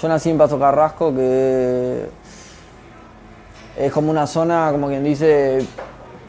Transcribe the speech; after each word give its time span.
Yo 0.00 0.08
nací 0.08 0.28
en 0.28 0.36
Paso 0.36 0.58
Carrasco, 0.58 1.14
que 1.14 2.06
es 3.78 3.92
como 3.92 4.10
una 4.10 4.26
zona, 4.26 4.68
como 4.70 4.88
quien 4.88 5.02
dice, 5.02 5.64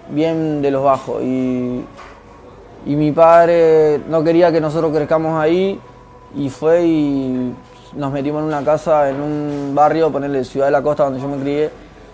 bien 0.10 0.62
de 0.62 0.72
los 0.72 0.86
bajos. 0.86 1.22
Y, 1.22 1.84
y 2.86 2.96
mi 2.96 3.12
padre 3.12 4.00
no 4.08 4.24
quería 4.24 4.54
que 4.54 4.62
nosotros 4.62 4.94
crezcamos 4.96 5.38
ahí 5.38 5.78
y 6.34 6.50
fue 6.50 6.86
y 6.86 7.54
nos 7.94 8.14
metimos 8.14 8.42
en 8.42 8.48
una 8.48 8.64
casa 8.64 9.10
en 9.10 9.20
un 9.20 9.76
barrio, 9.76 10.12
ponerle 10.14 10.46
Ciudad 10.46 10.68
de 10.68 10.72
la 10.72 10.82
Costa, 10.82 11.04
donde 11.04 11.20
yo 11.20 11.28
me 11.28 11.42
crié, 11.42 11.70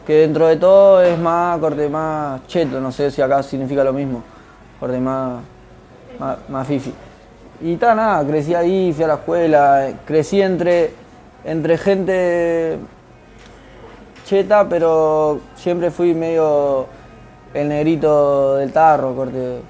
que 0.07 0.13
dentro 0.21 0.47
de 0.47 0.55
todo 0.55 1.03
es 1.03 1.19
más, 1.19 1.59
corte 1.59 1.87
más 1.87 2.47
cheto, 2.47 2.79
no 2.81 2.91
sé 2.91 3.11
si 3.11 3.21
acá 3.21 3.43
significa 3.43 3.83
lo 3.83 3.93
mismo, 3.93 4.23
corte 4.79 4.99
más, 4.99 5.41
más, 6.17 6.37
más 6.49 6.67
fifi. 6.67 6.91
Y 7.61 7.75
tal, 7.77 7.97
nada, 7.97 8.25
crecí 8.25 8.55
ahí, 8.55 8.91
fui 8.91 9.03
a 9.03 9.07
la 9.07 9.13
escuela, 9.13 9.93
crecí 10.05 10.41
entre, 10.41 11.02
entre 11.45 11.77
gente 11.77 12.79
cheta, 14.25 14.67
pero 14.67 15.41
siempre 15.55 15.91
fui 15.91 16.13
medio 16.13 16.87
el 17.53 17.69
negrito 17.69 18.55
del 18.55 18.71
tarro, 18.71 19.15
corte. 19.15 19.61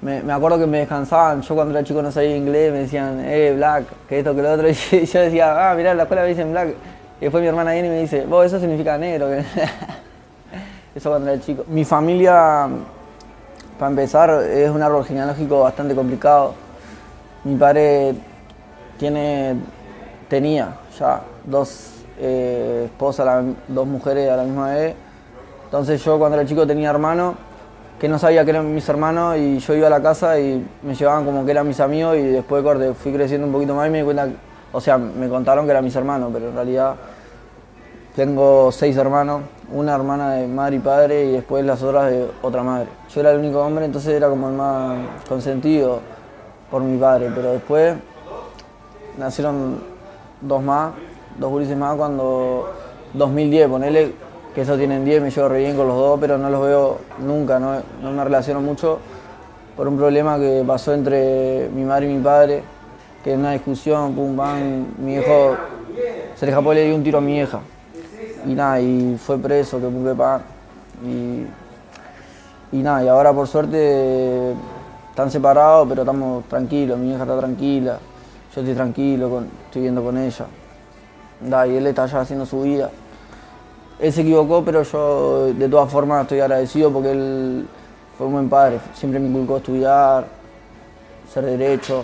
Me, 0.00 0.32
acuerdo 0.32 0.60
que 0.60 0.66
me 0.66 0.78
descansaban, 0.78 1.42
yo 1.42 1.54
cuando 1.56 1.76
era 1.76 1.84
chico 1.84 2.00
no 2.00 2.12
sabía 2.12 2.36
inglés, 2.36 2.72
me 2.72 2.78
decían, 2.80 3.20
eh, 3.24 3.52
black, 3.56 3.84
que 4.08 4.20
esto, 4.20 4.34
que 4.34 4.42
lo 4.42 4.52
otro, 4.52 4.68
y 4.92 5.06
yo 5.06 5.20
decía, 5.20 5.70
ah, 5.70 5.74
mirá, 5.74 5.92
la 5.94 6.04
escuela 6.04 6.22
me 6.22 6.28
dicen 6.28 6.52
black. 6.52 6.74
Y 7.20 7.24
después 7.24 7.42
mi 7.42 7.48
hermana 7.48 7.72
viene 7.72 7.88
y 7.88 7.90
me 7.90 8.00
dice, 8.00 8.24
vos, 8.26 8.46
eso 8.46 8.60
significa 8.60 8.96
negro. 8.96 9.28
eso 10.94 11.10
cuando 11.10 11.30
era 11.30 11.40
chico. 11.42 11.64
Mi 11.66 11.84
familia, 11.84 12.68
para 13.76 13.90
empezar, 13.90 14.30
es 14.44 14.70
un 14.70 14.80
árbol 14.80 15.04
genealógico 15.04 15.60
bastante 15.62 15.96
complicado. 15.96 16.54
Mi 17.42 17.56
padre 17.56 18.14
tiene, 18.98 19.56
tenía 20.28 20.76
ya 20.98 21.22
dos 21.44 21.92
eh, 22.18 22.84
esposas, 22.86 23.44
dos 23.68 23.86
mujeres 23.86 24.30
a 24.30 24.36
la 24.36 24.44
misma 24.44 24.74
vez. 24.74 24.94
Entonces 25.64 26.02
yo 26.04 26.18
cuando 26.18 26.38
era 26.38 26.48
chico 26.48 26.66
tenía 26.66 26.90
hermanos 26.90 27.34
que 27.98 28.08
no 28.08 28.18
sabía 28.18 28.44
que 28.44 28.50
eran 28.50 28.72
mis 28.72 28.88
hermanos 28.88 29.36
y 29.36 29.58
yo 29.58 29.74
iba 29.74 29.88
a 29.88 29.90
la 29.90 30.00
casa 30.00 30.38
y 30.38 30.64
me 30.82 30.94
llevaban 30.94 31.24
como 31.24 31.44
que 31.44 31.50
eran 31.50 31.66
mis 31.66 31.80
amigos 31.80 32.16
y 32.16 32.22
después 32.22 32.62
corte, 32.62 32.94
fui 32.94 33.12
creciendo 33.12 33.46
un 33.46 33.52
poquito 33.52 33.74
más 33.74 33.88
y 33.88 33.90
me 33.90 33.98
di 33.98 34.04
cuenta, 34.04 34.28
o 34.72 34.80
sea, 34.80 34.98
me 34.98 35.28
contaron 35.28 35.64
que 35.64 35.72
eran 35.72 35.84
mis 35.84 35.96
hermanos, 35.96 36.30
pero 36.32 36.48
en 36.48 36.54
realidad 36.54 36.94
tengo 38.14 38.70
seis 38.70 38.96
hermanos, 38.96 39.42
una 39.72 39.94
hermana 39.94 40.32
de 40.34 40.46
madre 40.46 40.76
y 40.76 40.78
padre 40.78 41.24
y 41.24 41.32
después 41.32 41.64
las 41.64 41.82
otras 41.82 42.10
de 42.10 42.28
otra 42.42 42.62
madre. 42.62 42.88
Yo 43.12 43.20
era 43.20 43.32
el 43.32 43.38
único 43.38 43.60
hombre, 43.60 43.84
entonces 43.84 44.14
era 44.14 44.28
como 44.28 44.48
el 44.48 44.54
más 44.54 44.98
consentido 45.28 46.00
por 46.70 46.82
mi 46.82 46.98
padre, 46.98 47.30
pero 47.34 47.52
después 47.52 47.96
nacieron 49.18 49.82
dos 50.40 50.62
más, 50.62 50.92
dos 51.38 51.50
gurises 51.50 51.76
más 51.76 51.96
cuando 51.96 52.72
2010, 53.14 53.68
ponele 53.68 54.12
que 54.54 54.62
esos 54.62 54.78
tienen 54.78 55.04
10, 55.04 55.22
me 55.22 55.30
llevo 55.30 55.48
re 55.48 55.60
bien 55.60 55.76
con 55.76 55.86
los 55.86 55.96
dos, 55.96 56.18
pero 56.20 56.38
no 56.38 56.50
los 56.50 56.62
veo 56.62 56.98
nunca, 57.20 57.58
no, 57.58 57.74
no 58.02 58.12
me 58.12 58.24
relaciono 58.24 58.60
mucho 58.60 58.98
por 59.76 59.86
un 59.86 59.96
problema 59.96 60.38
que 60.38 60.64
pasó 60.66 60.92
entre 60.92 61.68
mi 61.72 61.84
madre 61.84 62.10
y 62.10 62.16
mi 62.16 62.22
padre, 62.22 62.62
que 63.22 63.32
en 63.32 63.40
una 63.40 63.52
discusión, 63.52 64.14
pum, 64.14 64.36
pam, 64.36 64.86
mi 64.98 65.14
hijo 65.14 65.56
se 66.34 66.46
le 66.46 66.52
escapó 66.52 66.72
le 66.74 66.84
dio 66.84 66.94
un 66.94 67.02
tiro 67.02 67.18
a 67.18 67.20
mi 67.20 67.38
hija. 67.38 67.60
Y 68.46 68.54
nada, 68.54 68.80
y 68.80 69.16
fue 69.18 69.38
preso, 69.38 69.78
que 69.78 69.86
pum, 69.86 70.04
que 70.04 70.14
pan. 70.14 70.42
Y, 71.04 72.76
y 72.76 72.82
nada, 72.82 73.04
y 73.04 73.08
ahora 73.08 73.32
por 73.32 73.46
suerte 73.46 74.52
están 75.10 75.30
separados, 75.30 75.86
pero 75.88 76.02
estamos 76.02 76.44
tranquilos, 76.46 76.98
mi 76.98 77.12
hija 77.12 77.22
está 77.22 77.38
tranquila, 77.38 77.98
yo 78.58 78.62
estoy 78.62 78.74
tranquilo, 78.74 79.30
con- 79.30 79.48
estoy 79.66 79.82
viendo 79.82 80.02
con 80.02 80.18
ella. 80.18 80.46
Da, 81.40 81.66
y 81.66 81.76
él 81.76 81.86
está 81.86 82.06
ya 82.06 82.20
haciendo 82.20 82.44
su 82.44 82.62
vida. 82.62 82.90
Él 84.00 84.12
se 84.12 84.22
equivocó, 84.22 84.64
pero 84.64 84.82
yo 84.82 85.46
de 85.46 85.68
todas 85.68 85.90
formas 85.90 86.22
estoy 86.22 86.40
agradecido 86.40 86.92
porque 86.92 87.12
él 87.12 87.68
fue 88.16 88.26
un 88.26 88.32
buen 88.32 88.48
padre. 88.48 88.80
Siempre 88.94 89.20
me 89.20 89.28
inculcó 89.28 89.58
estudiar, 89.58 90.26
ser 91.32 91.44
derecho, 91.44 92.02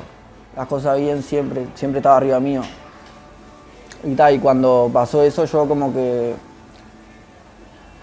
las 0.56 0.66
cosas 0.68 0.98
bien 0.98 1.22
siempre, 1.22 1.66
siempre 1.74 1.98
estaba 1.98 2.18
arriba 2.18 2.38
mío. 2.38 2.62
Y, 4.04 4.20
y 4.20 4.38
cuando 4.38 4.88
pasó 4.92 5.22
eso 5.22 5.44
yo 5.44 5.66
como 5.66 5.92
que... 5.92 6.34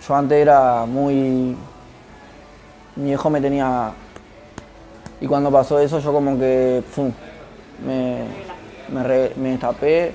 Yo 0.05 0.15
antes 0.15 0.37
era 0.37 0.85
muy... 0.85 1.55
Mi 2.97 3.11
hijo 3.11 3.29
me 3.29 3.39
tenía... 3.39 3.91
Y 5.21 5.27
cuando 5.27 5.51
pasó 5.51 5.79
eso 5.79 5.99
yo 5.99 6.11
como 6.11 6.37
que... 6.37 6.83
me, 7.85 8.50
me, 8.91 9.03
re- 9.03 9.33
me 9.37 9.49
destapé 9.51 10.13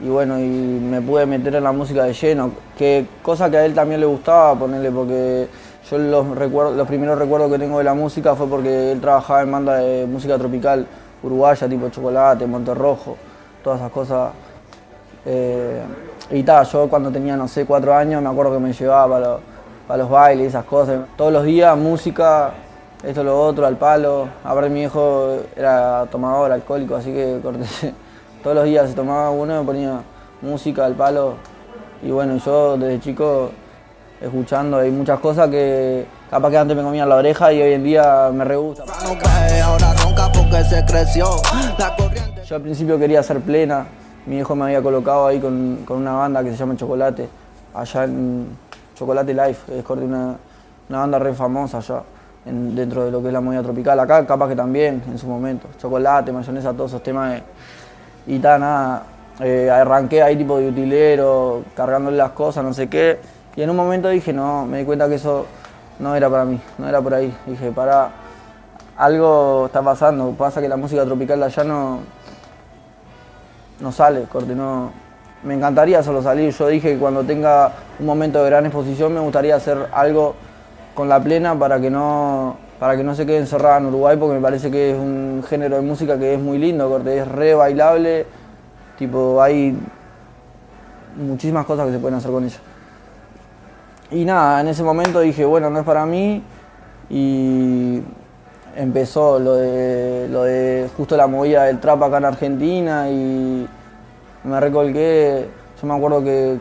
y 0.00 0.08
bueno, 0.08 0.38
y 0.38 0.42
me 0.44 1.00
pude 1.00 1.24
meter 1.24 1.54
en 1.54 1.64
la 1.64 1.72
música 1.72 2.04
de 2.04 2.12
lleno, 2.12 2.50
que 2.76 3.06
cosa 3.22 3.50
que 3.50 3.56
a 3.56 3.64
él 3.64 3.74
también 3.74 4.00
le 4.00 4.06
gustaba 4.06 4.54
ponerle, 4.54 4.90
porque 4.90 5.48
yo 5.90 5.98
los, 5.98 6.36
recuerdos, 6.36 6.76
los 6.76 6.86
primeros 6.86 7.18
recuerdos 7.18 7.50
que 7.50 7.58
tengo 7.58 7.78
de 7.78 7.84
la 7.84 7.94
música 7.94 8.34
fue 8.34 8.46
porque 8.46 8.92
él 8.92 9.00
trabajaba 9.00 9.42
en 9.42 9.52
banda 9.52 9.76
de 9.76 10.04
música 10.06 10.36
tropical 10.36 10.86
uruguaya, 11.22 11.68
tipo 11.68 11.88
Chocolate, 11.88 12.46
Monterrojo, 12.46 13.16
todas 13.64 13.80
esas 13.80 13.90
cosas. 13.92 14.32
Eh, 15.24 15.80
y 16.30 16.42
tal, 16.42 16.66
yo 16.66 16.88
cuando 16.88 17.10
tenía, 17.10 17.36
no 17.36 17.48
sé, 17.48 17.64
cuatro 17.64 17.94
años, 17.94 18.20
me 18.22 18.28
acuerdo 18.28 18.52
que 18.54 18.58
me 18.58 18.72
llevaba 18.72 19.14
para, 19.18 19.36
para 19.88 19.98
los 19.98 20.10
bailes, 20.10 20.48
esas 20.48 20.64
cosas. 20.64 21.00
Todos 21.16 21.32
los 21.32 21.44
días, 21.44 21.76
música, 21.76 22.52
esto, 23.02 23.24
lo 23.24 23.40
otro, 23.40 23.66
al 23.66 23.76
palo. 23.76 24.28
Aparte 24.44 24.68
mi 24.68 24.82
hijo 24.82 25.36
era 25.56 26.06
tomador, 26.10 26.52
alcohólico, 26.52 26.96
así 26.96 27.12
que 27.12 27.38
corté. 27.42 27.64
Todos 28.46 28.58
los 28.58 28.66
días 28.66 28.88
se 28.88 28.94
tomaba 28.94 29.28
uno, 29.30 29.58
me 29.58 29.66
ponía 29.66 30.02
música 30.40 30.84
al 30.84 30.94
palo. 30.94 31.34
Y 32.00 32.12
bueno, 32.12 32.36
yo 32.36 32.76
desde 32.78 33.00
chico 33.00 33.50
escuchando, 34.20 34.76
hay 34.78 34.92
muchas 34.92 35.18
cosas 35.18 35.48
que 35.50 36.06
capaz 36.30 36.50
que 36.50 36.58
antes 36.58 36.76
me 36.76 36.84
comían 36.84 37.08
la 37.08 37.16
oreja 37.16 37.52
y 37.52 37.60
hoy 37.60 37.72
en 37.72 37.82
día 37.82 38.30
me 38.32 38.44
re 38.44 38.54
gusta. 38.54 38.84
Yo 42.44 42.54
al 42.54 42.62
principio 42.62 42.96
quería 43.00 43.20
ser 43.24 43.40
plena, 43.40 43.84
mi 44.26 44.38
hijo 44.38 44.54
me 44.54 44.66
había 44.66 44.80
colocado 44.80 45.26
ahí 45.26 45.40
con, 45.40 45.78
con 45.84 45.96
una 45.96 46.12
banda 46.12 46.44
que 46.44 46.52
se 46.52 46.56
llama 46.56 46.76
Chocolate, 46.76 47.28
allá 47.74 48.04
en 48.04 48.46
Chocolate 48.94 49.34
Life, 49.34 49.76
es 49.76 49.82
corte 49.82 50.04
una, 50.04 50.36
una 50.88 50.98
banda 51.00 51.18
re 51.18 51.34
famosa 51.34 51.78
allá, 51.78 52.00
en- 52.46 52.76
dentro 52.76 53.06
de 53.06 53.10
lo 53.10 53.20
que 53.20 53.26
es 53.26 53.32
la 53.32 53.40
movida 53.40 53.64
tropical. 53.64 53.98
Acá 53.98 54.24
capaz 54.24 54.46
que 54.50 54.54
también, 54.54 55.02
en 55.08 55.18
su 55.18 55.26
momento, 55.26 55.66
Chocolate, 55.80 56.30
mayonesa, 56.30 56.72
todos 56.72 56.92
esos 56.92 57.02
temas. 57.02 57.32
de- 57.32 57.42
y 58.26 58.38
tal, 58.38 58.60
nada, 58.60 59.02
eh, 59.40 59.70
arranqué 59.70 60.22
ahí 60.22 60.36
tipo 60.36 60.58
de 60.58 60.68
utilero, 60.68 61.62
cargándole 61.74 62.16
las 62.16 62.32
cosas, 62.32 62.64
no 62.64 62.72
sé 62.74 62.88
qué. 62.88 63.18
Y 63.54 63.62
en 63.62 63.70
un 63.70 63.76
momento 63.76 64.08
dije, 64.08 64.32
no, 64.32 64.66
me 64.66 64.78
di 64.78 64.84
cuenta 64.84 65.08
que 65.08 65.14
eso 65.16 65.46
no 65.98 66.14
era 66.14 66.28
para 66.28 66.44
mí, 66.44 66.60
no 66.78 66.88
era 66.88 67.00
por 67.00 67.14
ahí. 67.14 67.34
Dije, 67.46 67.70
para, 67.70 68.10
algo 68.96 69.66
está 69.66 69.82
pasando, 69.82 70.30
pasa 70.32 70.60
que 70.60 70.68
la 70.68 70.76
música 70.76 71.04
tropical 71.04 71.42
allá 71.42 71.64
no, 71.64 72.00
no 73.80 73.92
sale, 73.92 74.22
corte, 74.22 74.54
no. 74.54 74.90
Me 75.42 75.54
encantaría 75.54 76.02
solo 76.02 76.22
salir. 76.22 76.52
Yo 76.52 76.66
dije 76.68 76.94
que 76.94 76.98
cuando 76.98 77.22
tenga 77.22 77.72
un 78.00 78.06
momento 78.06 78.42
de 78.42 78.50
gran 78.50 78.66
exposición 78.66 79.12
me 79.12 79.20
gustaría 79.20 79.54
hacer 79.54 79.88
algo 79.92 80.34
con 80.94 81.08
la 81.08 81.20
plena 81.20 81.56
para 81.58 81.78
que 81.78 81.90
no, 81.90 82.56
para 82.78 82.96
que 82.96 83.04
no 83.04 83.14
se 83.14 83.26
quede 83.26 83.38
encerrada 83.38 83.78
en 83.78 83.86
Uruguay, 83.86 84.16
porque 84.16 84.34
me 84.34 84.40
parece 84.40 84.70
que 84.70 84.92
es 84.92 84.98
un 84.98 85.44
género 85.48 85.76
de 85.76 85.82
música 85.82 86.18
que 86.18 86.34
es 86.34 86.40
muy 86.40 86.58
lindo, 86.58 86.88
corte, 86.88 87.18
es 87.18 87.28
re 87.28 87.54
bailable, 87.54 88.26
tipo, 88.98 89.40
hay 89.40 89.76
muchísimas 91.16 91.64
cosas 91.66 91.86
que 91.86 91.92
se 91.92 91.98
pueden 91.98 92.18
hacer 92.18 92.30
con 92.30 92.44
ella. 92.44 92.58
Y 94.10 94.24
nada, 94.24 94.60
en 94.60 94.68
ese 94.68 94.82
momento 94.82 95.20
dije, 95.20 95.44
bueno, 95.44 95.68
no 95.70 95.80
es 95.80 95.84
para 95.84 96.06
mí. 96.06 96.42
Y 97.10 98.02
empezó 98.76 99.38
lo 99.38 99.54
de, 99.54 100.28
lo 100.30 100.44
de 100.44 100.88
justo 100.96 101.16
la 101.16 101.26
movida 101.26 101.64
del 101.64 101.80
trap 101.80 102.02
acá 102.02 102.18
en 102.18 102.24
Argentina 102.24 103.08
y 103.10 103.66
me 104.44 104.60
recolgué. 104.60 105.46
Yo 105.80 105.86
me 105.86 105.94
acuerdo 105.94 106.22
que 106.22 106.58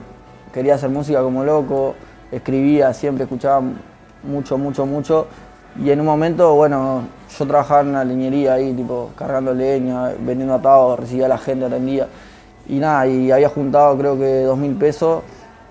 quería 0.54 0.76
hacer 0.76 0.90
música 0.90 1.22
como 1.22 1.44
loco, 1.44 1.96
escribía, 2.32 2.94
siempre 2.94 3.26
escuchaba 3.26 3.62
mucho, 4.24 4.58
mucho, 4.58 4.86
mucho. 4.86 5.28
Y 5.84 5.90
en 5.90 6.00
un 6.00 6.06
momento, 6.06 6.56
bueno, 6.56 7.04
yo 7.38 7.46
trabajaba 7.46 7.82
en 7.82 7.90
una 7.90 8.06
leñería 8.06 8.54
ahí, 8.54 8.74
tipo, 8.74 9.12
cargando 9.18 9.54
leña, 9.54 10.14
vendiendo 10.20 10.54
atados, 10.54 11.00
recibía 11.00 11.26
a 11.26 11.30
la 11.30 11.38
gente, 11.38 11.66
atendía. 11.66 12.08
Y 12.68 12.76
nada, 12.76 13.06
y 13.08 13.32
había 13.32 13.50
juntado 13.50 13.98
creo 13.98 14.18
que 14.18 14.42
dos 14.42 14.58
mil 14.58 14.76
pesos 14.76 15.22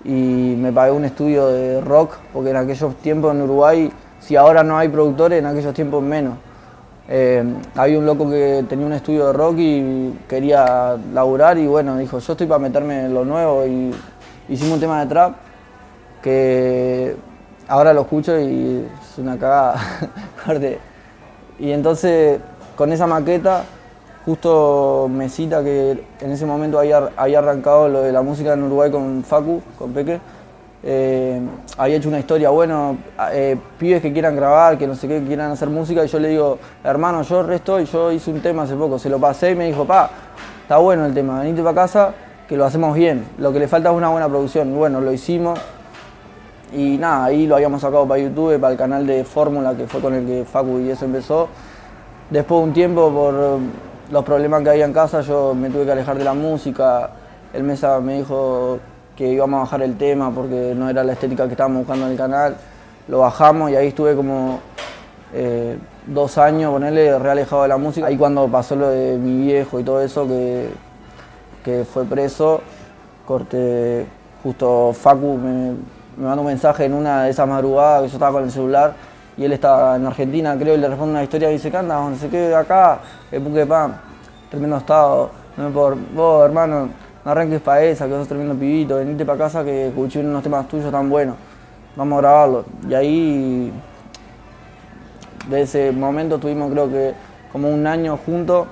y 0.03 0.55
me 0.57 0.71
pagué 0.71 0.91
un 0.91 1.05
estudio 1.05 1.47
de 1.47 1.81
rock, 1.81 2.17
porque 2.31 2.51
en 2.51 2.57
aquellos 2.57 2.95
tiempos 2.97 3.33
en 3.33 3.41
Uruguay, 3.41 3.91
si 4.19 4.35
ahora 4.35 4.63
no 4.63 4.77
hay 4.77 4.89
productores, 4.89 5.39
en 5.39 5.47
aquellos 5.47 5.73
tiempos 5.73 6.03
menos. 6.03 6.35
Eh, 7.07 7.43
había 7.75 7.99
un 7.99 8.05
loco 8.05 8.29
que 8.29 8.65
tenía 8.67 8.85
un 8.85 8.93
estudio 8.93 9.27
de 9.27 9.33
rock 9.33 9.55
y 9.59 10.13
quería 10.27 10.97
laburar 11.13 11.57
y 11.57 11.67
bueno, 11.67 11.97
dijo, 11.97 12.17
yo 12.19 12.33
estoy 12.33 12.47
para 12.47 12.59
meterme 12.59 13.05
en 13.05 13.13
lo 13.13 13.23
nuevo 13.25 13.65
y 13.65 13.91
hicimos 14.49 14.73
un 14.73 14.79
tema 14.79 15.01
de 15.01 15.07
trap 15.07 15.35
que 16.23 17.15
ahora 17.67 17.93
lo 17.93 18.01
escucho 18.01 18.39
y 18.39 18.85
es 19.11 19.17
una 19.17 19.37
cagada. 19.37 19.75
Y 21.57 21.71
entonces 21.71 22.41
con 22.75 22.91
esa 22.91 23.07
maqueta 23.07 23.63
justo 24.25 25.07
Mesita, 25.09 25.63
que 25.63 26.03
en 26.19 26.31
ese 26.31 26.45
momento 26.45 26.79
había, 26.79 27.37
arrancado 27.37 27.87
lo 27.87 28.01
de 28.01 28.11
la 28.11 28.23
música 28.23 28.53
en 28.53 28.63
Uruguay 28.63 28.89
con 28.89 29.23
Facu, 29.23 29.61
con 29.77 29.93
Peque, 29.93 30.19
eh, 30.81 31.39
había 31.77 31.97
hecho 31.97 32.09
una 32.09 32.19
historia, 32.19 32.49
bueno, 32.49 32.97
eh, 33.31 33.55
pibes 33.77 34.01
que 34.01 34.11
quieran 34.11 34.35
grabar, 34.35 34.77
que 34.77 34.87
no 34.87 34.95
sé 34.95 35.07
qué, 35.07 35.19
que 35.19 35.27
quieran 35.27 35.51
hacer 35.51 35.69
música, 35.69 36.03
y 36.03 36.07
yo 36.07 36.19
le 36.19 36.29
digo, 36.29 36.57
hermano, 36.83 37.21
yo 37.21 37.43
resto 37.43 37.79
y 37.79 37.85
yo 37.85 38.11
hice 38.11 38.31
un 38.31 38.41
tema 38.41 38.63
hace 38.63 38.75
poco, 38.75 38.97
se 38.97 39.09
lo 39.09 39.19
pasé 39.19 39.51
y 39.51 39.55
me 39.55 39.67
dijo, 39.67 39.85
pa, 39.85 40.09
está 40.63 40.77
bueno 40.77 41.05
el 41.05 41.13
tema, 41.13 41.41
venite 41.41 41.61
para 41.61 41.75
casa, 41.75 42.13
que 42.47 42.57
lo 42.57 42.65
hacemos 42.65 42.95
bien, 42.95 43.25
lo 43.37 43.53
que 43.53 43.59
le 43.59 43.67
falta 43.67 43.89
es 43.89 43.95
una 43.95 44.09
buena 44.09 44.27
producción, 44.27 44.75
bueno, 44.75 45.01
lo 45.01 45.13
hicimos, 45.13 45.59
y 46.73 46.97
nada, 46.97 47.25
ahí 47.25 47.47
lo 47.47 47.55
habíamos 47.55 47.81
sacado 47.81 48.07
para 48.07 48.21
YouTube, 48.21 48.59
para 48.59 48.73
el 48.73 48.77
canal 48.77 49.05
de 49.05 49.23
Fórmula, 49.23 49.75
que 49.75 49.87
fue 49.87 50.01
con 50.01 50.13
el 50.13 50.25
que 50.25 50.45
Facu 50.45 50.79
y 50.79 50.89
eso 50.89 51.05
empezó. 51.05 51.47
Después 52.29 52.61
de 52.61 52.67
un 52.67 52.73
tiempo, 52.73 53.11
por 53.11 53.59
los 54.11 54.23
problemas 54.23 54.63
que 54.63 54.69
había 54.71 54.85
en 54.85 54.93
casa, 54.93 55.21
yo 55.21 55.53
me 55.53 55.69
tuve 55.69 55.85
que 55.85 55.91
alejar 55.91 56.17
de 56.17 56.23
la 56.23 56.33
música. 56.33 57.11
El 57.53 57.63
Mesa 57.63 57.99
me 57.99 58.17
dijo 58.17 58.79
que 59.15 59.27
íbamos 59.27 59.57
a 59.57 59.61
bajar 59.61 59.81
el 59.83 59.97
tema 59.97 60.31
porque 60.31 60.73
no 60.75 60.89
era 60.89 61.03
la 61.03 61.13
estética 61.13 61.45
que 61.45 61.51
estábamos 61.51 61.79
buscando 61.79 62.05
en 62.05 62.11
el 62.11 62.17
canal. 62.17 62.57
Lo 63.07 63.19
bajamos 63.19 63.71
y 63.71 63.75
ahí 63.75 63.87
estuve 63.87 64.15
como 64.15 64.59
eh, 65.33 65.77
dos 66.07 66.37
años, 66.37 66.71
ponerle 66.71 67.17
re 67.19 67.31
alejado 67.31 67.61
de 67.61 67.67
la 67.67 67.77
música. 67.77 68.07
Ahí 68.07 68.17
cuando 68.17 68.47
pasó 68.47 68.75
lo 68.75 68.89
de 68.89 69.17
mi 69.17 69.45
viejo 69.45 69.79
y 69.79 69.83
todo 69.83 70.01
eso, 70.01 70.27
que, 70.27 70.69
que 71.63 71.85
fue 71.85 72.05
preso, 72.05 72.61
corté, 73.25 74.07
justo 74.43 74.91
Facu 74.93 75.37
me, 75.37 75.73
me 76.17 76.25
mandó 76.25 76.41
un 76.41 76.47
mensaje 76.47 76.85
en 76.85 76.93
una 76.93 77.23
de 77.23 77.31
esas 77.31 77.47
madrugadas 77.47 78.03
que 78.03 78.09
yo 78.09 78.13
estaba 78.13 78.33
con 78.33 78.43
el 78.43 78.51
celular 78.51 78.93
y 79.37 79.43
él 79.43 79.51
estaba 79.51 79.97
en 79.97 80.05
Argentina, 80.05 80.55
creo, 80.57 80.75
y 80.75 80.77
le 80.77 80.87
responde 80.87 81.11
una 81.11 81.23
historia 81.23 81.49
y 81.49 81.53
dice, 81.53 81.69
¿qué 81.69 81.77
anda? 81.77 81.99
No 82.09 82.15
sé 82.15 82.29
qué, 82.29 82.55
acá, 82.55 82.99
el 83.31 83.41
buque 83.41 83.65
pan, 83.65 83.99
tremendo 84.49 84.77
estado, 84.77 85.29
no 85.57 85.65
me 85.65 85.71
por 85.71 85.97
vos, 86.13 86.45
hermano, 86.45 86.89
no 87.23 87.31
arranques 87.31 87.61
para 87.61 87.83
esa, 87.83 88.05
que 88.05 88.11
sos 88.11 88.27
tremendo 88.27 88.55
pibito, 88.55 88.95
venite 88.95 89.25
para 89.25 89.39
casa 89.39 89.63
que 89.63 89.89
escuché 89.89 90.21
unos 90.21 90.41
temas 90.41 90.67
tuyos 90.67 90.89
tan 90.89 91.09
buenos, 91.09 91.35
vamos 91.95 92.17
a 92.17 92.21
grabarlo. 92.21 92.65
Y 92.87 92.93
ahí, 92.93 93.73
de 95.49 95.61
ese 95.61 95.91
momento 95.91 96.37
tuvimos 96.37 96.71
creo 96.71 96.89
que 96.89 97.13
como 97.51 97.69
un 97.69 97.85
año 97.85 98.17
juntos, 98.25 98.67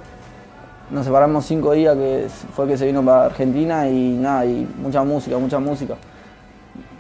nos 0.90 1.06
separamos 1.06 1.46
cinco 1.46 1.74
días, 1.74 1.96
que 1.96 2.28
fue 2.54 2.68
que 2.68 2.78
se 2.78 2.86
vino 2.86 3.04
para 3.04 3.26
Argentina 3.26 3.90
y 3.90 4.14
nada, 4.14 4.46
y 4.46 4.68
mucha 4.78 5.04
música, 5.04 5.38
mucha 5.38 5.60
música. 5.60 5.96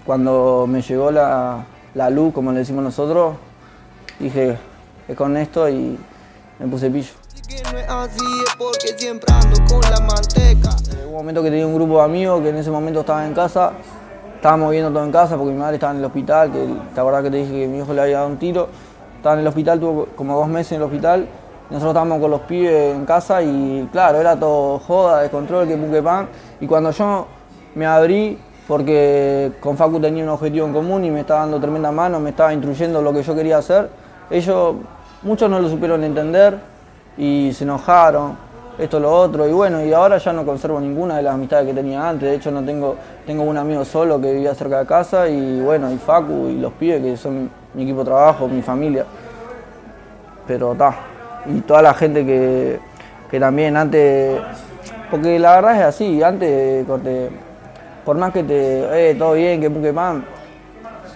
Cuando 0.06 0.66
me 0.68 0.82
llegó 0.82 1.12
la, 1.12 1.66
la 1.94 2.10
luz, 2.10 2.34
como 2.34 2.52
le 2.52 2.60
decimos 2.60 2.84
nosotros, 2.84 3.36
dije, 4.20 4.58
es 5.08 5.16
con 5.16 5.38
esto 5.38 5.70
y 5.70 5.98
me 6.60 6.68
puse 6.68 6.90
pillo. 6.90 7.14
Hubo 11.06 11.08
un 11.08 11.14
momento 11.14 11.42
que 11.42 11.50
tenía 11.50 11.66
un 11.66 11.76
grupo 11.76 12.00
de 12.00 12.04
amigos 12.04 12.42
que 12.42 12.50
en 12.50 12.58
ese 12.58 12.70
momento 12.70 13.00
estaba 13.00 13.26
en 13.26 13.34
casa, 13.34 13.72
estábamos 14.36 14.72
viendo 14.72 14.92
todo 14.92 15.06
en 15.06 15.12
casa 15.12 15.38
porque 15.38 15.54
mi 15.54 15.60
madre 15.60 15.76
estaba 15.76 15.94
en 15.94 16.00
el 16.00 16.06
hospital, 16.06 16.52
que 16.52 16.68
la 16.96 17.04
verdad 17.04 17.24
que 17.24 17.32
te 17.32 17.38
dije 17.38 17.52
que 17.52 17.68
mi 17.68 17.78
hijo 17.78 17.94
le 17.94 18.02
había 18.02 18.18
dado 18.18 18.28
un 18.28 18.38
tiro, 18.38 18.68
estaba 19.16 19.36
en 19.36 19.42
el 19.42 19.48
hospital, 19.48 19.80
tuvo 19.80 20.08
como 20.18 20.38
dos 20.38 20.50
meses 20.50 20.74
en 20.74 20.78
el 20.80 20.84
hospital, 20.84 21.28
nosotros 21.70 21.92
estábamos 21.92 22.20
con 22.20 22.30
los 22.30 22.42
pibes 22.42 22.94
en 22.94 23.06
casa 23.06 23.42
y 23.42 23.88
claro, 23.92 24.20
era 24.20 24.38
todo 24.38 24.80
joda, 24.80 25.22
descontrol, 25.22 25.66
que 25.66 26.02
pan, 26.02 26.28
y 26.60 26.68
cuando 26.68 26.92
yo 26.92 27.28
me 27.76 27.86
abrí, 27.86 28.38
porque 28.68 29.52
con 29.60 29.78
Facu 29.78 30.00
tenía 30.00 30.24
un 30.24 30.30
objetivo 30.30 30.66
en 30.66 30.74
común 30.74 31.04
y 31.06 31.12
me 31.12 31.22
estaba 31.22 31.42
dando 31.42 31.60
tremenda 31.60 31.92
mano, 31.92 32.20
me 32.20 32.30
estaba 32.30 32.54
instruyendo 32.54 33.02
lo 33.02 33.12
que 33.14 33.24
yo 33.24 33.36
quería 33.36 33.58
hacer. 33.58 33.90
Ellos, 34.30 34.76
muchos 35.22 35.50
no 35.50 35.60
lo 35.60 35.70
supieron 35.70 36.04
entender 36.04 36.58
y 37.18 37.52
se 37.54 37.64
enojaron, 37.64 38.38
esto, 38.78 39.00
lo 39.00 39.12
otro, 39.12 39.48
y 39.48 39.52
bueno, 39.52 39.86
y 39.86 39.94
ahora 39.94 40.18
ya 40.18 40.34
no 40.34 40.46
conservo 40.46 40.80
ninguna 40.80 41.18
de 41.18 41.24
las 41.24 41.36
amistades 41.36 41.68
que 41.68 41.74
tenía 41.76 42.10
antes, 42.10 42.28
de 42.28 42.36
hecho 42.36 42.50
no 42.50 42.64
tengo, 42.64 42.96
tengo 43.24 43.44
un 43.44 43.56
amigo 43.56 43.86
solo 43.86 44.20
que 44.20 44.34
vivía 44.34 44.56
cerca 44.56 44.80
de 44.80 44.86
casa 44.88 45.30
y 45.30 45.62
bueno, 45.62 45.92
y 45.92 45.98
Facu 45.98 46.48
y 46.48 46.58
los 46.58 46.74
pibes 46.74 47.02
que 47.02 47.16
son 47.16 47.52
mi 47.76 47.84
equipo 47.84 48.00
de 48.00 48.06
trabajo, 48.06 48.48
mi 48.48 48.64
familia. 48.64 49.06
Pero 50.48 50.72
está, 50.72 50.96
y 51.46 51.62
toda 51.62 51.84
la 51.84 51.94
gente 51.94 52.26
que, 52.26 52.80
que 53.30 53.40
también 53.40 53.78
antes, 53.78 54.42
porque 55.12 55.38
la 55.38 55.56
verdad 55.56 55.76
es 55.78 55.84
así, 55.84 56.24
antes 56.24 56.86
corte, 56.88 57.30
por 58.06 58.18
más 58.18 58.34
que 58.34 58.44
te, 58.44 59.12
eh, 59.12 59.16
todo 59.16 59.34
bien, 59.34 59.62
que 59.62 59.72
que 59.72 59.94
man, 59.94 60.26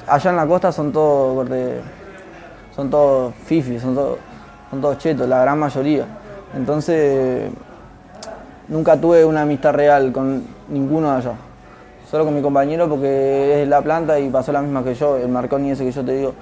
allá 0.08 0.30
en 0.30 0.36
la 0.36 0.48
costa 0.48 0.72
son 0.72 0.92
todos, 0.92 1.48
son 2.76 2.90
todos 2.90 3.34
fifis, 3.36 3.82
son 3.82 3.96
todos, 3.96 4.18
son 4.70 4.82
todos 4.82 4.98
chetos, 4.98 5.28
la 5.28 5.42
gran 5.42 5.60
mayoría. 5.60 6.06
Entonces, 6.56 7.52
nunca 8.68 9.00
tuve 9.00 9.26
una 9.26 9.42
amistad 9.42 9.74
real 9.74 10.12
con 10.12 10.44
ninguno 10.70 11.12
de 11.12 11.18
allá. 11.18 11.34
Solo 12.10 12.24
con 12.24 12.34
mi 12.34 12.42
compañero 12.42 12.88
porque 12.88 13.62
es 13.62 13.68
la 13.68 13.82
planta 13.82 14.18
y 14.18 14.30
pasó 14.30 14.54
la 14.54 14.62
misma 14.62 14.84
que 14.84 14.94
yo, 14.96 15.18
el 15.18 15.28
Marconi 15.28 15.72
ese 15.72 15.84
que 15.84 15.92
yo 15.92 16.06
te 16.06 16.14
digo, 16.14 16.34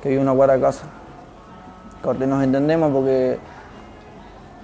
que 0.00 0.10
vive 0.10 0.22
una 0.22 0.32
cuadra 0.32 0.54
de 0.54 0.60
casa. 0.60 0.84
Corte, 2.02 2.24
nos 2.24 2.44
entendemos 2.44 2.92
porque 2.92 3.38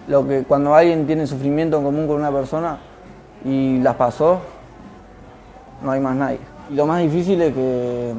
lo 0.07 0.27
que, 0.29 0.45
cuando 0.45 0.75
alguien 0.75 1.07
tiene 1.07 1.27
sufrimiento 1.27 1.79
en 1.79 1.85
común 1.85 2.07
con 2.07 2.17
una 2.17 2.31
persona 2.31 2.79
y 3.45 3.81
las 3.81 3.97
pasó, 3.97 4.41
no 5.85 5.91
hay 5.93 6.01
más 6.01 6.17
nadie. 6.17 6.39
Y 6.71 6.75
lo 6.75 6.87
más 6.87 7.03
difícil 7.03 7.41
es 7.43 7.53
que 7.53 8.13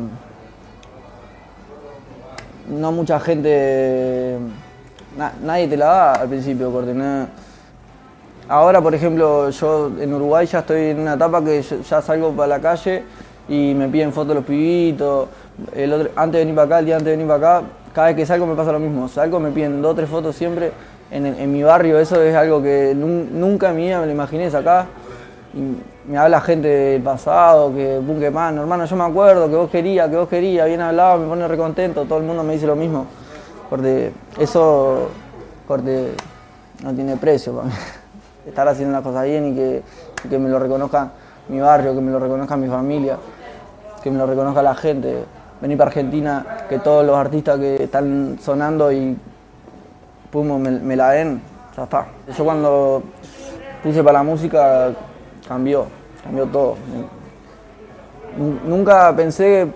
no 2.69 2.91
mucha 2.91 3.19
gente, 3.19 4.37
nadie 5.43 5.67
te 5.67 5.77
la 5.77 5.85
da 5.85 6.13
al 6.13 6.29
principio, 6.29 6.71
corte. 6.71 6.93
Ahora, 8.47 8.79
por 8.81 8.93
ejemplo, 8.93 9.49
yo 9.49 9.91
en 9.99 10.13
Uruguay 10.13 10.45
ya 10.45 10.59
estoy 10.59 10.89
en 10.89 10.99
una 10.99 11.15
etapa 11.15 11.43
que 11.43 11.61
ya 11.61 12.01
salgo 12.01 12.31
para 12.31 12.47
la 12.47 12.59
calle 12.59 13.03
y 13.49 13.73
me 13.73 13.89
piden 13.89 14.13
fotos 14.13 14.35
los 14.35 14.45
pibitos. 14.45 15.27
El 15.73 15.93
otro, 15.93 16.09
antes 16.15 16.33
de 16.33 16.39
venir 16.39 16.55
para 16.55 16.65
acá, 16.65 16.79
el 16.79 16.85
día 16.85 16.95
antes 16.95 17.05
de 17.05 17.11
venir 17.11 17.27
para 17.27 17.57
acá, 17.57 17.67
cada 17.93 18.07
vez 18.07 18.15
que 18.15 18.25
salgo 18.25 18.45
me 18.45 18.55
pasa 18.55 18.71
lo 18.71 18.79
mismo. 18.79 19.07
Salgo, 19.07 19.39
me 19.39 19.49
piden 19.49 19.81
dos 19.81 19.93
o 19.93 19.95
tres 19.95 20.09
fotos 20.09 20.35
siempre. 20.35 20.71
En, 21.09 21.51
mi 21.51 21.63
barrio 21.63 21.99
eso 21.99 22.21
es 22.21 22.35
algo 22.35 22.61
que 22.61 22.93
nunca 22.95 23.69
en 23.69 23.75
mi 23.75 23.83
vida 23.83 23.99
me 23.99 24.07
lo 24.07 24.11
imaginé 24.11 24.49
sacar 24.49 24.87
me 26.07 26.17
habla 26.17 26.39
gente 26.41 26.67
del 26.67 27.01
pasado, 27.01 27.73
que 27.73 27.99
Bunke 27.99 28.29
Man, 28.29 28.57
hermano, 28.57 28.85
yo 28.85 28.95
me 28.95 29.03
acuerdo 29.03 29.49
que 29.49 29.55
vos 29.55 29.69
querías, 29.69 30.09
que 30.09 30.15
vos 30.15 30.29
querías, 30.29 30.67
bien 30.67 30.81
hablado, 30.81 31.19
me 31.19 31.27
pone 31.27 31.47
recontento, 31.47 32.05
todo 32.05 32.19
el 32.19 32.25
mundo 32.25 32.43
me 32.43 32.53
dice 32.53 32.67
lo 32.67 32.75
mismo. 32.75 33.07
Corte, 33.69 34.13
eso, 34.37 35.09
corte, 35.67 36.13
no 36.83 36.93
tiene 36.93 37.17
precio 37.17 37.53
para 37.53 37.67
mí. 37.67 37.73
Estar 38.45 38.67
haciendo 38.67 38.93
las 38.93 39.01
cosas 39.01 39.25
bien 39.25 39.47
y 39.47 39.55
que, 39.55 39.83
que 40.29 40.37
me 40.37 40.49
lo 40.49 40.59
reconozca 40.59 41.11
mi 41.49 41.59
barrio, 41.59 41.95
que 41.95 42.01
me 42.01 42.11
lo 42.11 42.19
reconozca 42.19 42.55
mi 42.55 42.67
familia, 42.67 43.17
que 44.03 44.11
me 44.11 44.19
lo 44.19 44.27
reconozca 44.27 44.61
la 44.61 44.75
gente. 44.75 45.25
Venir 45.59 45.77
para 45.77 45.87
Argentina, 45.87 46.45
que 46.69 46.77
todos 46.79 47.03
los 47.03 47.17
artistas 47.17 47.57
que 47.57 47.83
están 47.83 48.37
sonando 48.39 48.91
y 48.91 49.17
pum, 50.29 50.59
me, 50.59 50.69
me 50.69 50.95
la 50.95 51.11
den, 51.11 51.41
ya 51.75 51.83
está. 51.83 52.05
Yo 52.37 52.43
cuando 52.43 53.01
puse 53.81 54.03
para 54.03 54.19
la 54.19 54.23
música 54.23 54.91
cambió, 55.47 55.85
cambió 56.23 56.45
todo. 56.47 56.75
Nunca 58.67 59.15
pensé 59.15 59.67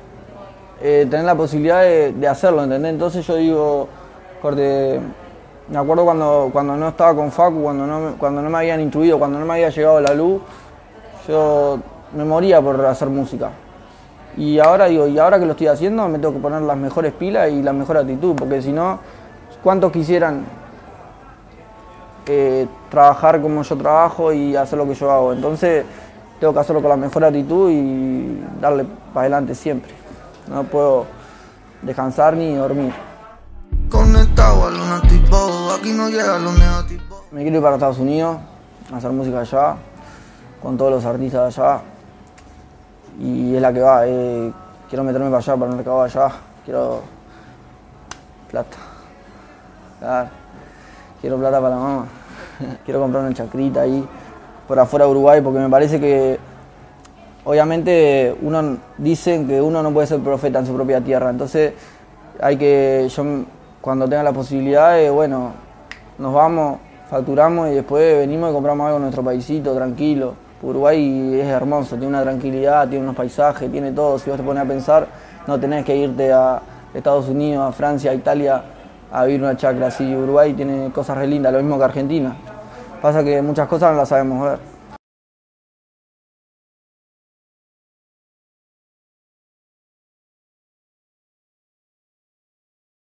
eh, 0.82 1.08
tener 1.10 1.26
la 1.26 1.36
posibilidad 1.36 1.82
de, 1.82 2.28
hacerlo, 2.28 2.64
¿entendés? 2.64 2.94
Entonces 2.94 3.26
yo 3.26 3.36
digo, 3.36 3.88
corte, 4.42 5.00
me 5.70 5.78
acuerdo 5.78 6.04
cuando, 6.04 6.50
cuando 6.52 6.76
no 6.76 6.90
estaba 6.90 7.16
con 7.16 7.32
Facu, 7.32 7.62
cuando 7.62 7.86
no, 7.86 8.16
cuando 8.18 8.42
no 8.42 8.50
me 8.50 8.58
habían 8.58 8.82
instruido, 8.82 9.20
cuando 9.20 9.40
no 9.40 9.46
me 9.46 9.54
había 9.54 9.70
llegado 9.70 10.02
la 10.02 10.14
luz, 10.14 10.42
yo 11.28 11.80
me 12.16 12.26
moría 12.26 12.62
por 12.62 12.86
hacer 12.86 13.10
música. 13.10 13.52
Y 14.38 14.60
ahora 14.60 14.86
digo, 14.86 15.08
y 15.08 15.18
ahora 15.20 15.40
que 15.40 15.46
lo 15.46 15.52
estoy 15.52 15.68
haciendo, 15.68 16.08
me 16.08 16.18
tengo 16.20 16.34
que 16.34 16.40
poner 16.40 16.62
las 16.62 16.78
mejores 16.78 17.14
pilas 17.14 17.52
y 17.52 17.62
la 17.62 17.74
mejor 17.74 17.98
actitud, 17.98 18.36
porque 18.36 18.62
si 18.62 18.72
no, 18.72 19.00
¿cuántos 19.64 19.92
quisieran 19.92 20.46
eh, 22.28 22.68
trabajar 22.90 23.42
como 23.42 23.62
yo 23.64 23.78
trabajo 23.78 24.34
y 24.34 24.56
hacer 24.56 24.78
lo 24.78 24.88
que 24.88 24.96
yo 24.96 25.12
hago. 25.12 25.34
Entonces 25.34 25.86
tengo 26.40 26.54
que 26.54 26.60
hacerlo 26.60 26.82
con 26.82 26.90
la 26.90 26.98
mejor 26.98 27.24
actitud 27.26 27.70
y 27.72 28.44
darle 28.60 28.86
para 29.14 29.22
adelante 29.22 29.56
siempre. 29.56 29.94
No 30.48 30.64
puedo 30.64 31.06
descansar 31.82 32.36
ni 32.36 32.56
dormir. 32.56 32.94
Me 37.32 37.42
quiero 37.42 37.58
ir 37.58 37.64
para 37.64 37.76
Estados 37.76 38.00
Unidos 38.00 38.38
a 38.92 38.98
hacer 38.98 39.12
música 39.12 39.42
allá, 39.42 39.76
con 40.62 40.78
todos 40.78 40.92
los 40.92 41.06
artistas 41.06 41.58
allá. 41.58 41.82
Y 43.20 43.56
es 43.56 43.62
la 43.62 43.74
que 43.74 43.82
va, 43.82 44.08
eh, 44.08 44.52
quiero 44.88 45.04
meterme 45.04 45.28
para 45.28 45.38
allá, 45.40 45.56
para 45.56 45.72
el 45.72 45.78
mercado 45.78 46.02
allá. 46.02 46.32
Quiero 46.66 47.02
plata. 48.50 48.78
Quiero 51.22 51.38
plata 51.38 51.60
para 51.62 51.76
la 51.76 51.82
mamá. 51.82 52.06
quiero 52.86 53.00
comprar 53.02 53.24
una 53.24 53.34
chacrita 53.34 53.82
ahí 53.82 54.08
por 54.68 54.80
afuera 54.80 55.06
de 55.06 55.12
Uruguay 55.12 55.42
porque 55.42 55.60
me 55.60 55.70
parece 55.70 56.00
que 56.00 56.40
obviamente 57.44 58.36
uno 58.42 58.78
dicen 58.98 59.48
que 59.48 59.62
uno 59.62 59.82
no 59.82 59.92
puede 59.92 60.08
ser 60.08 60.20
profeta 60.20 60.60
en 60.60 60.66
su 60.66 60.74
propia 60.74 61.02
tierra, 61.02 61.30
entonces 61.30 61.74
hay 62.40 62.58
que 62.58 63.08
yo 63.10 63.24
cuando 63.82 64.08
tenga 64.08 64.24
la 64.24 64.34
posibilidad, 64.34 65.12
bueno, 65.12 65.54
nos 66.18 66.34
vamos, 66.34 66.80
facturamos 67.10 67.70
y 67.70 67.76
después 67.76 68.18
venimos 68.18 68.52
y 68.52 68.54
compramos 68.54 68.86
algo 68.86 68.98
en 68.98 69.04
nuestro 69.04 69.24
paisito, 69.24 69.74
tranquilo. 69.74 70.34
Uruguay 70.62 71.40
es 71.40 71.48
hermoso, 71.48 71.96
tiene 71.96 72.08
una 72.08 72.22
tranquilidad, 72.22 72.90
tiene 72.90 73.06
unos 73.06 73.16
paisajes, 73.16 73.72
tiene 73.72 73.94
todo. 73.94 74.20
Si 74.20 74.30
vos 74.30 74.38
te 74.38 74.44
pones 74.44 74.62
a 74.62 74.68
pensar, 74.68 75.08
no 75.48 75.58
tenés 75.58 75.86
que 75.86 75.96
irte 75.96 76.34
a 76.34 76.62
Estados 76.94 77.30
Unidos, 77.30 77.70
a 77.70 77.72
Francia, 77.72 78.12
a 78.12 78.14
Italia 78.14 78.62
a 79.12 79.26
vivir 79.26 79.42
una 79.42 79.58
chacra 79.58 79.88
así. 79.88 80.16
Uruguay 80.16 80.54
tiene 80.54 80.92
cosas 80.92 81.18
re 81.18 81.28
lindas, 81.28 81.54
lo 81.54 81.60
mismo 81.60 81.78
que 81.78 81.84
Argentina. 81.86 82.36
Pasa 83.02 83.24
que 83.24 83.42
muchas 83.42 83.68
cosas 83.68 83.92
no 83.92 83.98
las 83.98 84.10
sabemos 84.10 84.44
ver. 84.44 84.69